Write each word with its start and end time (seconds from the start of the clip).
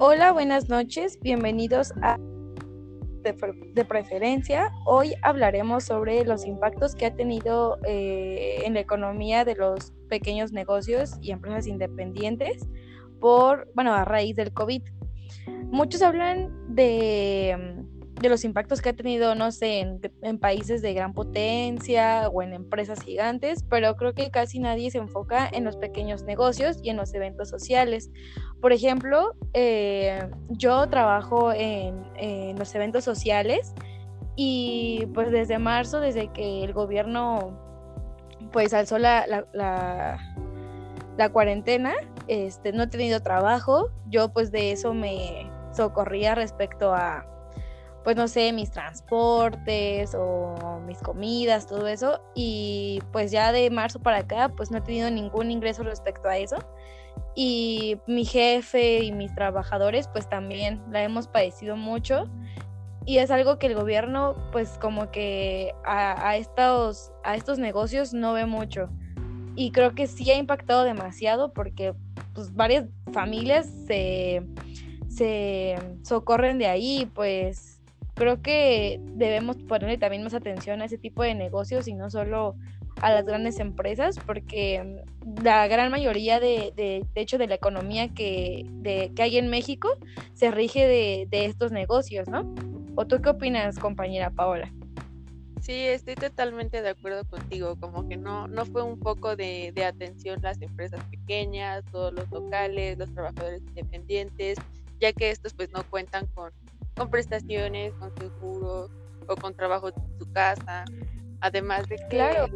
Hola, 0.00 0.30
buenas 0.30 0.68
noches, 0.68 1.18
bienvenidos 1.22 1.92
a 2.02 2.18
de, 3.24 3.84
preferencia. 3.84 4.70
Hoy 4.86 5.14
hablaremos 5.22 5.82
sobre 5.82 6.24
los 6.24 6.46
impactos 6.46 6.94
que 6.94 7.06
ha 7.06 7.16
tenido 7.16 7.80
eh, 7.84 8.60
en 8.64 8.74
la 8.74 8.80
economía 8.80 9.44
de 9.44 9.56
los 9.56 9.92
pequeños 10.08 10.52
negocios 10.52 11.18
y 11.20 11.32
empresas 11.32 11.66
independientes 11.66 12.64
por, 13.18 13.72
bueno, 13.74 13.92
a 13.92 14.04
raíz 14.04 14.36
del 14.36 14.52
COVID. 14.52 14.82
Muchos 15.64 16.00
hablan 16.02 16.76
de 16.76 17.77
de 18.20 18.28
los 18.28 18.44
impactos 18.44 18.80
que 18.80 18.90
ha 18.90 18.92
tenido, 18.92 19.34
no 19.34 19.52
sé, 19.52 19.80
en, 19.80 20.38
países 20.38 20.82
de 20.82 20.94
gran 20.94 21.14
potencia 21.14 22.28
o 22.28 22.42
en 22.42 22.52
empresas 22.52 23.00
gigantes, 23.00 23.64
pero 23.68 23.96
creo 23.96 24.14
que 24.14 24.30
casi 24.30 24.58
nadie 24.58 24.90
se 24.90 24.98
enfoca 24.98 25.48
en 25.50 25.64
los 25.64 25.76
pequeños 25.76 26.22
negocios 26.24 26.78
y 26.82 26.90
en 26.90 26.96
los 26.96 27.14
eventos 27.14 27.48
sociales. 27.48 28.10
Por 28.60 28.72
ejemplo, 28.72 29.34
eh, 29.54 30.28
yo 30.50 30.88
trabajo 30.88 31.52
en, 31.52 31.98
los 32.58 32.74
eventos 32.74 33.04
sociales 33.04 33.72
y 34.34 35.06
pues 35.14 35.30
desde 35.30 35.58
marzo, 35.58 36.00
desde 36.00 36.28
que 36.32 36.64
el 36.64 36.72
gobierno 36.72 37.56
pues 38.52 38.74
alzó 38.74 38.98
la, 38.98 39.26
la, 39.52 40.18
la 41.16 41.28
cuarentena, 41.30 41.94
este, 42.26 42.72
no 42.72 42.84
he 42.84 42.86
tenido 42.86 43.20
trabajo, 43.20 43.90
yo 44.08 44.32
pues 44.32 44.50
de 44.50 44.72
eso 44.72 44.94
me 44.94 45.50
socorría 45.72 46.34
respecto 46.34 46.94
a 46.94 47.26
pues 48.04 48.16
no 48.16 48.28
sé, 48.28 48.52
mis 48.52 48.70
transportes 48.70 50.14
o 50.14 50.80
mis 50.86 50.98
comidas, 50.98 51.66
todo 51.66 51.86
eso. 51.86 52.20
Y 52.34 53.00
pues 53.12 53.30
ya 53.30 53.52
de 53.52 53.70
marzo 53.70 54.00
para 54.00 54.18
acá, 54.18 54.50
pues 54.56 54.70
no 54.70 54.78
he 54.78 54.80
tenido 54.80 55.10
ningún 55.10 55.50
ingreso 55.50 55.82
respecto 55.82 56.28
a 56.28 56.38
eso. 56.38 56.56
Y 57.34 57.98
mi 58.06 58.24
jefe 58.24 59.04
y 59.04 59.12
mis 59.12 59.34
trabajadores, 59.34 60.08
pues 60.08 60.28
también 60.28 60.82
la 60.90 61.02
hemos 61.02 61.28
padecido 61.28 61.76
mucho. 61.76 62.28
Y 63.04 63.18
es 63.18 63.30
algo 63.30 63.58
que 63.58 63.68
el 63.68 63.74
gobierno, 63.74 64.34
pues 64.52 64.76
como 64.78 65.10
que 65.10 65.72
a, 65.84 66.36
estos, 66.36 67.12
a 67.24 67.36
estos 67.36 67.58
negocios 67.58 68.12
no 68.12 68.32
ve 68.34 68.44
mucho. 68.44 68.90
Y 69.54 69.70
creo 69.72 69.94
que 69.94 70.06
sí 70.06 70.30
ha 70.30 70.36
impactado 70.36 70.84
demasiado 70.84 71.52
porque 71.52 71.94
pues 72.34 72.54
varias 72.54 72.84
familias 73.12 73.66
se, 73.86 74.42
se 75.08 75.76
socorren 76.02 76.58
de 76.58 76.66
ahí, 76.66 77.10
pues 77.14 77.77
creo 78.18 78.42
que 78.42 79.00
debemos 79.00 79.56
ponerle 79.56 79.96
también 79.96 80.24
más 80.24 80.34
atención 80.34 80.82
a 80.82 80.86
ese 80.86 80.98
tipo 80.98 81.22
de 81.22 81.34
negocios 81.34 81.86
y 81.86 81.94
no 81.94 82.10
solo 82.10 82.56
a 83.00 83.12
las 83.12 83.24
grandes 83.24 83.60
empresas, 83.60 84.16
porque 84.26 85.04
la 85.42 85.68
gran 85.68 85.90
mayoría 85.90 86.40
de, 86.40 86.72
de, 86.74 87.06
hecho 87.14 87.38
de 87.38 87.46
la 87.46 87.54
economía 87.54 88.08
que, 88.08 88.66
de, 88.68 89.12
que 89.14 89.22
hay 89.22 89.38
en 89.38 89.48
México 89.48 89.88
se 90.34 90.50
rige 90.50 90.86
de, 90.86 91.28
de 91.30 91.44
estos 91.44 91.70
negocios, 91.70 92.28
¿no? 92.28 92.52
¿O 92.96 93.06
tú 93.06 93.22
qué 93.22 93.30
opinas, 93.30 93.78
compañera 93.78 94.30
Paola? 94.30 94.72
Sí, 95.60 95.74
estoy 95.74 96.16
totalmente 96.16 96.82
de 96.82 96.88
acuerdo 96.88 97.24
contigo, 97.24 97.76
como 97.78 98.08
que 98.08 98.16
no, 98.16 98.48
no 98.48 98.64
fue 98.64 98.82
un 98.82 98.98
poco 98.98 99.36
de, 99.36 99.70
de 99.74 99.84
atención 99.84 100.40
las 100.42 100.60
empresas 100.60 101.02
pequeñas, 101.04 101.84
todos 101.92 102.12
los 102.12 102.28
locales, 102.30 102.98
los 102.98 103.12
trabajadores 103.12 103.62
independientes, 103.68 104.58
ya 104.98 105.12
que 105.12 105.30
estos 105.30 105.54
pues 105.54 105.70
no 105.70 105.84
cuentan 105.84 106.26
con 106.34 106.50
con 106.98 107.10
prestaciones, 107.10 107.94
con 107.94 108.12
seguros 108.16 108.90
o 109.28 109.36
con 109.36 109.54
trabajo 109.54 109.88
en 109.88 110.18
su 110.18 110.30
casa. 110.32 110.84
Además 111.40 111.88
de 111.88 111.96
que 112.10 112.48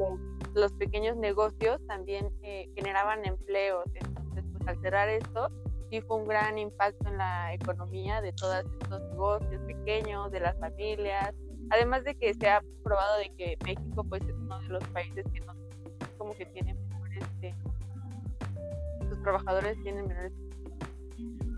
los, 0.54 0.72
pequeños 0.72 1.16
negocios 1.16 1.80
también 1.86 2.28
eh, 2.42 2.68
generaban 2.74 3.24
empleos. 3.24 3.84
Entonces, 3.94 4.44
pues 4.52 4.68
al 4.68 4.80
cerrar 4.82 5.08
esto, 5.08 5.48
sí 5.88 6.00
fue 6.00 6.16
un 6.18 6.26
gran 6.26 6.58
impacto 6.58 7.08
en 7.08 7.18
la 7.18 7.54
economía 7.54 8.20
de 8.20 8.32
todos 8.32 8.64
estos 8.80 9.00
negocios 9.10 9.62
pequeños, 9.66 10.30
de 10.32 10.40
las 10.40 10.58
familias. 10.58 11.32
Además 11.70 12.04
de 12.04 12.16
que 12.16 12.34
se 12.34 12.50
ha 12.50 12.60
probado 12.82 13.18
de 13.18 13.30
que 13.36 13.56
México 13.64 14.04
pues 14.04 14.22
es 14.22 14.34
uno 14.34 14.58
de 14.60 14.68
los 14.68 14.84
países 14.88 15.24
que 15.32 15.40
no 15.40 15.52
como 16.18 16.34
que 16.34 16.46
tienen 16.46 16.76
menores, 16.88 17.24
eh, 17.42 17.54
sus 19.08 19.20
trabajadores 19.22 19.80
tienen 19.82 20.06
menores 20.06 20.32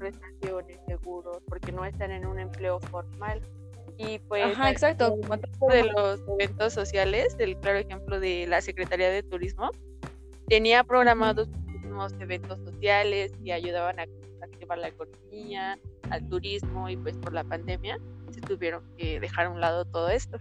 prestaciones, 0.05 0.79
seguros, 0.87 1.39
porque 1.49 1.73
no 1.73 1.85
están 1.85 2.11
en 2.11 2.27
un 2.27 2.39
empleo 2.39 2.79
formal. 2.81 3.41
Y 3.97 4.19
pues 4.19 4.45
Ajá, 4.45 4.71
exacto. 4.71 5.17
de 5.17 5.85
los 5.85 6.21
eventos 6.39 6.73
sociales, 6.73 7.37
el 7.39 7.57
claro 7.59 7.79
ejemplo 7.79 8.19
de 8.19 8.47
la 8.47 8.61
Secretaría 8.61 9.09
de 9.09 9.23
Turismo, 9.23 9.71
tenía 10.49 10.85
programados 10.85 11.49
unos 11.87 12.13
eventos 12.21 12.59
sociales 12.65 13.33
y 13.43 13.53
ayudaban 13.53 14.01
a 14.01 14.07
activar 14.43 14.79
la 14.79 14.89
economía, 14.89 15.79
al 16.11 16.29
turismo 16.29 16.89
y 16.89 16.97
pues 16.97 17.17
por 17.17 17.33
la 17.33 17.45
pandemia 17.45 17.99
se 18.31 18.41
tuvieron 18.41 18.83
que 18.99 19.21
dejar 19.21 19.47
a 19.47 19.51
un 19.51 19.61
lado 19.61 19.85
todo 19.85 20.11
esto. 20.11 20.39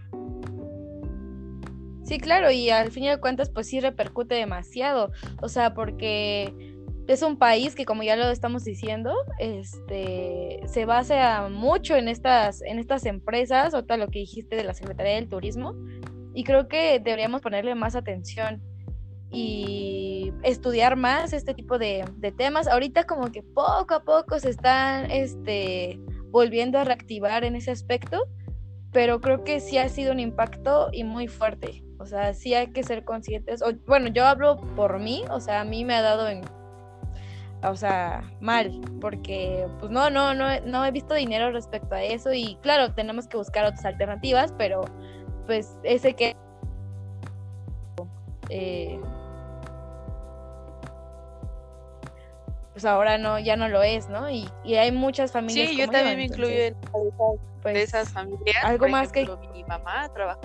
Sí, 2.02 2.18
claro, 2.18 2.50
y 2.50 2.68
al 2.68 2.90
fin 2.90 3.04
y 3.04 3.08
al 3.08 3.20
cuentas 3.20 3.50
pues 3.50 3.68
sí 3.68 3.80
repercute 3.80 4.34
demasiado, 4.34 5.10
o 5.40 5.48
sea, 5.48 5.72
porque 5.72 6.73
es 7.06 7.22
un 7.22 7.36
país 7.36 7.74
que 7.74 7.84
como 7.84 8.02
ya 8.02 8.16
lo 8.16 8.30
estamos 8.30 8.64
diciendo, 8.64 9.14
este 9.38 10.60
se 10.66 10.84
basa 10.86 11.48
mucho 11.50 11.96
en 11.96 12.08
estas 12.08 12.62
en 12.62 12.78
estas 12.78 13.04
empresas, 13.06 13.74
o 13.74 13.84
tal 13.84 14.00
lo 14.00 14.08
que 14.08 14.20
dijiste 14.20 14.56
de 14.56 14.64
la 14.64 14.74
Secretaría 14.74 15.14
del 15.14 15.28
Turismo, 15.28 15.74
y 16.34 16.44
creo 16.44 16.68
que 16.68 16.98
deberíamos 16.98 17.40
ponerle 17.40 17.74
más 17.74 17.94
atención 17.94 18.62
y 19.30 20.32
estudiar 20.42 20.96
más 20.96 21.32
este 21.32 21.54
tipo 21.54 21.78
de, 21.78 22.04
temas. 22.36 22.68
Ahorita 22.68 23.04
como 23.04 23.32
que 23.32 23.42
poco 23.42 23.94
a 23.94 24.04
poco 24.04 24.38
se 24.38 24.50
están 24.50 25.10
este 25.10 25.98
volviendo 26.30 26.78
a 26.78 26.84
reactivar 26.84 27.44
en 27.44 27.56
ese 27.56 27.70
aspecto, 27.70 28.24
pero 28.92 29.20
creo 29.20 29.44
que 29.44 29.60
sí 29.60 29.78
ha 29.78 29.88
sido 29.88 30.12
un 30.12 30.20
impacto 30.20 30.88
y 30.92 31.04
muy 31.04 31.28
fuerte. 31.28 31.84
O 31.98 32.06
sea, 32.06 32.34
sí 32.34 32.54
hay 32.54 32.68
que 32.68 32.82
ser 32.82 33.04
conscientes. 33.04 33.62
Bueno, 33.86 34.08
yo 34.08 34.24
hablo 34.24 34.60
por 34.76 34.98
mí, 35.00 35.24
o 35.30 35.40
sea, 35.40 35.60
a 35.60 35.64
mí 35.64 35.84
me 35.84 35.94
ha 35.94 36.02
dado 36.02 36.28
en 36.28 36.42
o 37.70 37.76
sea, 37.76 38.22
mal, 38.40 38.80
porque 39.00 39.66
pues 39.80 39.90
no, 39.90 40.10
no, 40.10 40.34
no, 40.34 40.60
no 40.60 40.84
he 40.84 40.90
visto 40.90 41.14
dinero 41.14 41.50
respecto 41.50 41.94
a 41.94 42.02
eso 42.02 42.32
y 42.32 42.56
claro, 42.62 42.92
tenemos 42.94 43.26
que 43.26 43.36
buscar 43.36 43.64
otras 43.64 43.84
alternativas, 43.84 44.52
pero 44.56 44.82
pues 45.46 45.78
ese 45.82 46.14
que... 46.14 46.36
Eh, 48.50 49.00
pues 52.72 52.84
ahora 52.84 53.18
no, 53.18 53.38
ya 53.38 53.56
no 53.56 53.68
lo 53.68 53.82
es, 53.82 54.08
¿no? 54.08 54.28
Y, 54.28 54.48
hay 54.64 54.90
muchas 54.90 55.32
familias. 55.32 55.70
Sí, 55.70 55.76
yo 55.76 55.88
también 55.88 56.16
me 56.16 56.24
incluyo 56.24 56.54
en 56.54 56.76
pues, 57.62 57.76
esas 57.76 58.12
familias. 58.12 58.64
Algo 58.64 58.88
más 58.88 59.12
que... 59.12 59.28
Mi 59.52 59.64
mamá 59.64 60.08
trabajó 60.12 60.40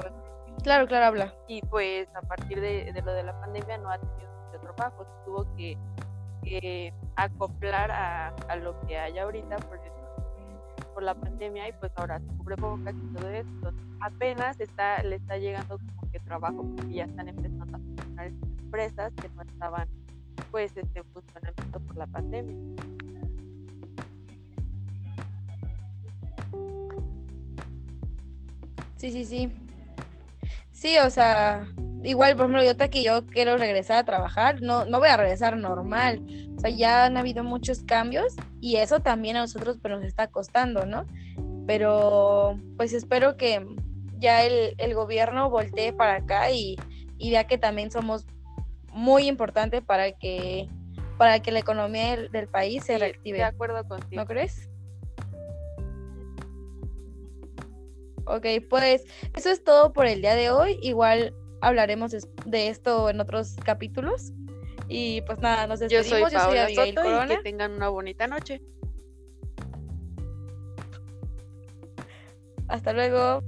Claro, 0.64 0.88
claro, 0.88 1.06
habla. 1.06 1.34
Y 1.48 1.62
pues 1.62 2.08
a 2.16 2.22
partir 2.22 2.60
de, 2.60 2.94
lo 3.04 3.14
de 3.14 3.24
la 3.24 3.40
pandemia 3.40 3.78
no 3.78 3.90
ha 3.90 3.98
tenido 3.98 4.30
mucho 4.46 4.60
trabajo, 4.60 5.08
tuvo 5.26 5.56
que 5.56 5.78
que 6.44 6.94
acoplar 7.16 7.92
a, 7.92 8.56
lo 8.58 8.80
que 8.82 8.98
hay 8.98 9.18
ahorita 9.18 9.58
por, 9.58 9.80
por 10.94 11.04
la 11.04 11.14
pandemia 11.14 11.68
y 11.70 11.74
pues 11.74 11.92
ahora 11.96 12.20
se 12.20 12.26
cubre 12.38 12.56
cubrebocas 12.56 12.96
y 12.96 13.14
todo 13.14 13.30
esto. 13.30 13.74
Apenas 14.02 14.60
está, 14.60 15.04
le 15.04 15.16
está 15.16 15.38
llegando 15.38 15.78
como 15.78 16.12
que 16.12 16.20
trabajo 16.20 16.64
porque 16.76 16.94
ya 16.94 17.06
están 17.06 17.30
empezando 17.30 17.76
a 17.76 17.80
funcionar 17.80 18.28
empresas 18.28 19.14
que 19.22 19.30
no 19.30 19.42
estaban 19.42 19.88
pues 20.52 20.76
este 20.76 21.04
funcionamiento 21.04 21.80
por 21.80 21.98
la 21.98 22.08
pandemia. 22.08 22.56
Sí, 28.98 29.12
sí, 29.12 29.24
sí. 29.24 29.52
Sí, 30.72 30.98
o 30.98 31.10
sea, 31.10 31.66
igual, 32.04 32.36
por 32.36 32.46
ejemplo, 32.46 32.64
yo 32.64 32.90
que 32.90 33.04
yo 33.04 33.26
quiero 33.26 33.58
regresar 33.58 33.98
a 33.98 34.06
trabajar, 34.06 34.62
no, 34.62 34.86
no 34.86 35.00
voy 35.00 35.10
a 35.10 35.18
regresar 35.18 35.58
normal. 35.58 36.22
O 36.58 36.60
sea, 36.60 36.70
ya 36.70 37.06
han 37.06 37.18
habido 37.18 37.44
muchos 37.44 37.84
cambios 37.84 38.36
y 38.62 38.78
eso 38.78 39.00
también 39.00 39.38
a 39.38 39.42
nosotros 39.42 39.78
pues, 39.82 39.94
nos 39.94 40.04
está 40.04 40.28
costando, 40.28 40.86
¿no? 40.86 41.06
Pero 41.68 42.60
pues 42.78 42.94
espero 42.94 43.38
que 43.38 43.66
ya 44.18 44.44
el, 44.44 44.76
el 44.78 44.94
gobierno 44.96 45.50
voltee 45.50 45.94
para 45.94 46.16
acá 46.16 46.52
y, 46.52 46.76
y 47.18 47.32
vea 47.32 47.46
que 47.46 47.58
también 47.58 47.92
somos 47.92 48.26
muy 48.92 49.28
importantes 49.28 49.82
para 49.84 50.12
que 50.12 50.68
para 51.20 51.42
que 51.42 51.52
la 51.52 51.60
economía 51.60 52.16
del, 52.16 52.48
país 52.48 52.86
se 52.86 52.98
reactive. 52.98 53.40
De 53.40 53.44
acuerdo 53.44 53.86
contigo. 53.86 54.22
¿No 54.22 54.26
crees? 54.26 54.70
Ok, 58.26 58.46
pues 58.70 59.04
eso 59.36 59.50
es 59.50 59.62
todo 59.62 59.92
por 59.92 60.06
el 60.06 60.22
día 60.22 60.36
de 60.36 60.50
hoy. 60.50 60.80
Igual 60.82 61.36
hablaremos 61.62 62.16
de 62.46 62.68
esto 62.68 63.10
en 63.10 63.20
otros 63.20 63.56
capítulos. 63.64 64.34
Y 64.88 65.22
pues 65.22 65.40
nada, 65.40 65.68
nos 65.68 65.80
despedimos. 65.80 66.10
Yo 66.10 66.30
soy 66.30 66.38
Paola 66.38 66.68
Soto 66.70 67.26
y 67.26 67.28
que 67.28 67.44
tengan 67.44 67.74
una 67.74 67.90
bonita 67.90 68.28
noche. 68.28 68.62
Hasta 72.68 72.94
luego. 72.94 73.44